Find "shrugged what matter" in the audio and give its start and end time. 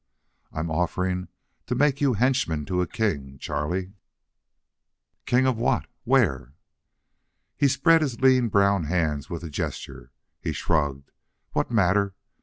10.53-12.15